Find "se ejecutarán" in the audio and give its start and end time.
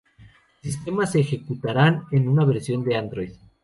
1.11-2.05